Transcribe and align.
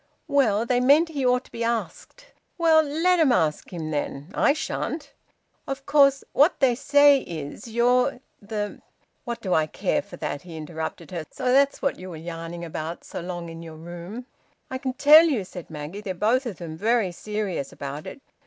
"Well 0.27 0.65
they 0.65 0.79
meant 0.79 1.09
he 1.09 1.23
ought 1.23 1.43
to 1.43 1.51
be 1.51 1.63
asked." 1.63 2.25
"Well, 2.57 2.81
let 2.81 3.19
'em 3.19 3.31
ask 3.31 3.71
him, 3.71 3.91
then. 3.91 4.31
I 4.33 4.51
shan't." 4.51 5.13
"Of 5.67 5.85
course 5.85 6.23
what 6.33 6.59
they 6.59 6.73
say 6.73 7.19
is 7.19 7.67
you're 7.67 8.19
the" 8.41 8.81
"What 9.25 9.41
do 9.41 9.53
I 9.53 9.67
care 9.67 10.01
for 10.01 10.17
that?" 10.17 10.41
he 10.41 10.57
interrupted 10.57 11.11
her. 11.11 11.25
"So 11.29 11.51
that's 11.53 11.83
what 11.83 11.99
you 11.99 12.09
were 12.09 12.15
yarning 12.17 12.61
so 12.63 13.19
long 13.21 13.35
about 13.43 13.49
in 13.51 13.61
your 13.61 13.75
room!" 13.77 14.25
"I 14.71 14.79
can 14.79 14.93
tell 14.93 15.25
you," 15.25 15.43
said 15.45 15.69
Maggie, 15.69 16.01
"they're 16.01 16.15
both 16.15 16.47
of 16.47 16.55
them 16.57 16.75
very 16.77 17.11
serious 17.11 17.71
about 17.71 18.07
it. 18.07 18.21